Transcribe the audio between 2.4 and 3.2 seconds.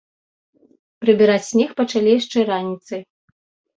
раніцай.